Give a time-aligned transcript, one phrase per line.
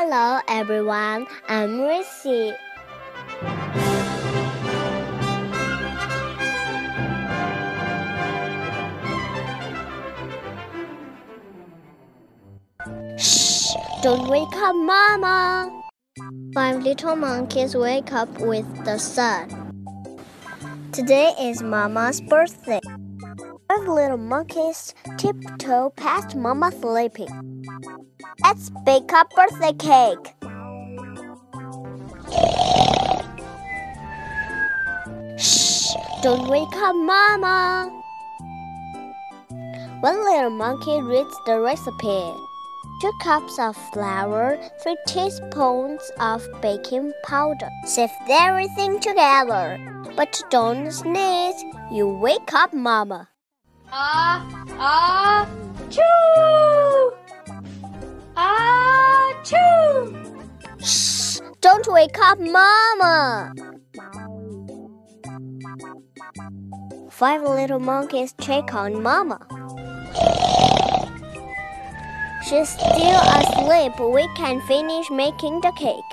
[0.00, 2.54] Hello everyone, I'm Rissy.
[13.18, 13.74] Shh!
[14.04, 15.82] Don't wake up, Mama!
[16.54, 19.50] Five little monkeys wake up with the sun.
[20.92, 22.78] Today is Mama's birthday.
[23.66, 27.64] Five little monkeys tiptoe past Mama sleeping.
[28.42, 30.34] Let's bake a birthday cake.
[35.36, 35.92] Shh!
[36.22, 37.90] Don't wake up, Mama.
[40.00, 42.32] One little monkey reads the recipe.
[43.00, 47.68] Two cups of flour, three teaspoons of baking powder.
[47.84, 49.78] Sift everything together.
[50.16, 51.64] But don't sneeze.
[51.90, 53.28] You wake up, Mama.
[53.90, 54.46] Ah,
[54.78, 55.48] ah,
[55.90, 56.27] choo!
[61.88, 63.54] Don't wake up, Mama!
[67.10, 69.40] Five little monkeys check on Mama.
[72.42, 73.98] She's still asleep.
[74.00, 76.10] We can finish making the cake.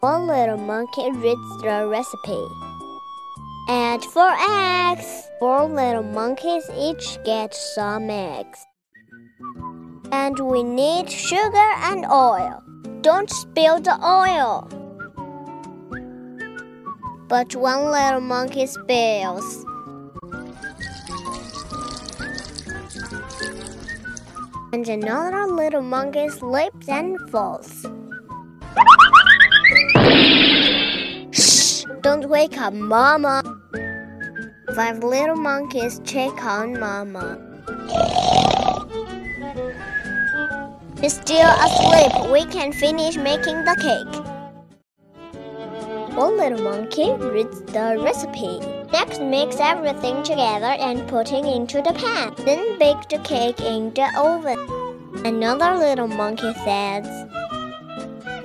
[0.00, 2.44] One little monkey reads the recipe.
[3.70, 5.26] Add four eggs.
[5.40, 8.58] Four little monkeys each get some eggs.
[10.12, 12.63] And we need sugar and oil.
[13.04, 14.66] Don't spill the oil.
[17.28, 19.66] But one little monkey spills.
[24.72, 27.84] And another little monkey slips and falls.
[31.30, 31.84] Shh!
[32.00, 33.42] Don't wake up, Mama.
[34.74, 37.36] Five little monkeys check on Mama.
[41.04, 42.32] She's still asleep.
[42.32, 44.24] We can finish making the cake.
[46.16, 48.58] One little monkey reads the recipe.
[48.90, 52.32] Next, mix everything together and put it into the pan.
[52.46, 54.58] Then bake the cake in the oven.
[55.26, 57.06] Another little monkey says,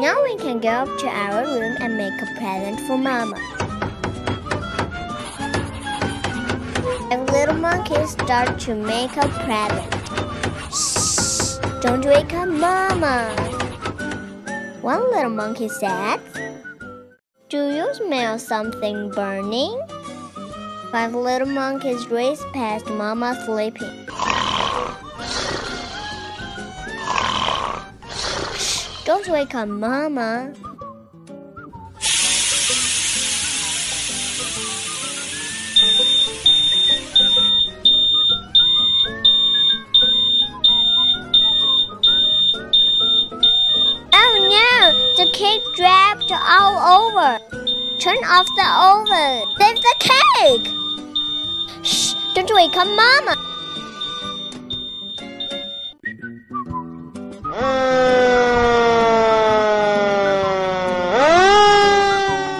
[0.00, 3.38] Now we can go up to our room and make a present for Mama.
[7.12, 9.99] And little monkeys start to make a present.
[11.80, 13.34] Don't wake up, Mama.
[14.82, 16.20] One little monkey said,
[17.48, 19.80] Do you smell something burning?
[20.92, 24.06] Five little monkeys raced past Mama sleeping.
[29.06, 30.52] Don't wake up, Mama.
[45.20, 47.38] The cake dripped all over.
[47.98, 49.44] Turn off the oven.
[49.58, 50.66] Save the cake.
[51.84, 52.14] Shh!
[52.34, 53.36] Don't wake up Mama.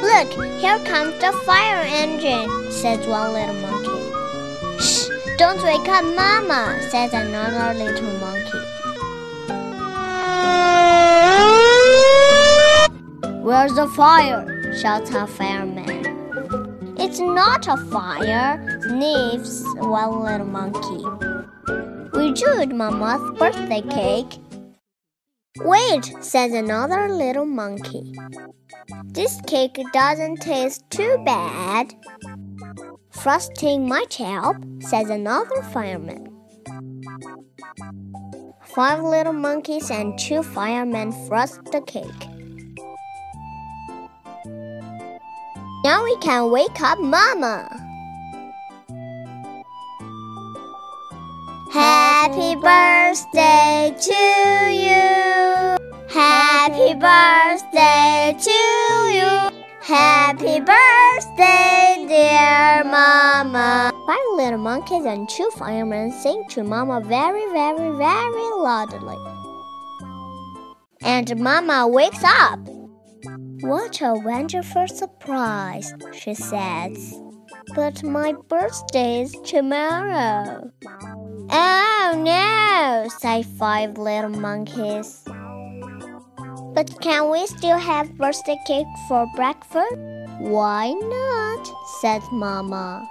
[0.00, 4.80] Look, here comes the fire engine, says one little monkey.
[4.82, 5.10] Shh!
[5.36, 8.75] Don't wake up Mama, says another little monkey.
[13.56, 14.74] Where's the fire?
[14.76, 16.04] shouts a fireman.
[16.98, 21.02] It's not a fire, sniffs one little monkey.
[22.12, 24.38] We chewed Mama's birthday cake.
[25.60, 28.12] Wait, says another little monkey.
[29.06, 31.94] This cake doesn't taste too bad.
[33.10, 36.28] Frosting might help, says another fireman.
[38.64, 42.35] Five little monkeys and two firemen frost the cake.
[45.86, 47.70] Now we can wake up Mama.
[51.70, 54.24] Happy birthday to
[54.84, 55.78] you.
[56.08, 58.58] Happy birthday to
[59.14, 59.30] you.
[59.80, 63.92] Happy birthday, dear Mama.
[64.08, 69.18] Five little monkeys and two firemen sing to Mama very, very, very loudly.
[71.02, 72.75] And Mama wakes up.
[73.60, 77.14] What a wonderful surprise, she says.
[77.74, 80.70] But my birthday is tomorrow.
[81.50, 85.24] Oh no, say five little monkeys.
[86.74, 89.96] But can we still have birthday cake for breakfast?
[90.38, 91.68] Why not?
[92.00, 93.08] said Mama.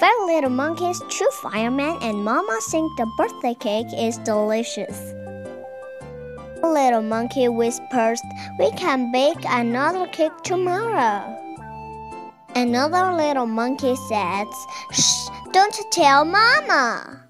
[0.00, 5.14] Five little monkeys, two firemen, and Mama think the birthday cake is delicious.
[6.72, 8.22] Little monkey whispers,
[8.58, 11.36] We can bake another cake tomorrow.
[12.54, 14.46] Another little monkey says,
[14.92, 17.25] Shh, don't tell Mama.